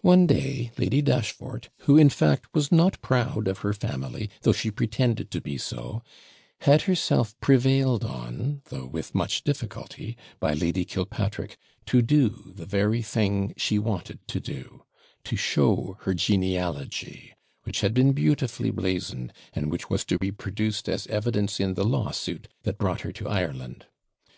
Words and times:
One 0.00 0.26
day, 0.26 0.72
Lady 0.78 1.02
Dashfort, 1.02 1.68
who 1.80 1.98
in 1.98 2.08
fact 2.08 2.46
was 2.54 2.72
not 2.72 2.98
proud 3.02 3.46
of 3.46 3.58
her 3.58 3.74
family, 3.74 4.30
though 4.40 4.54
she 4.54 4.70
pretended 4.70 5.30
to 5.32 5.42
be 5.42 5.58
so, 5.58 6.02
had 6.62 6.80
herself 6.88 7.38
prevailed 7.38 8.04
on, 8.04 8.62
though 8.70 8.86
with 8.86 9.14
much 9.14 9.44
difficulty, 9.44 10.16
by 10.40 10.54
Lady 10.54 10.86
Killpatrick, 10.86 11.58
to 11.84 12.00
do 12.00 12.54
the 12.56 12.64
very 12.64 13.02
thing 13.02 13.52
she 13.58 13.78
wanted 13.78 14.26
to 14.28 14.40
do, 14.40 14.84
to 15.24 15.36
show 15.36 15.98
her 16.04 16.14
genealogy, 16.14 17.34
which 17.64 17.82
had 17.82 17.92
been 17.92 18.12
beautifully 18.12 18.70
blazoned, 18.70 19.34
and 19.52 19.70
which 19.70 19.90
was 19.90 20.06
to 20.06 20.16
be 20.18 20.32
produced 20.32 20.88
as 20.88 21.06
evidence 21.08 21.60
in 21.60 21.74
the 21.74 21.84
lawsuit 21.84 22.48
that 22.62 22.78
brought 22.78 23.02
her 23.02 23.12
to 23.12 23.28
Ireland. 23.28 23.84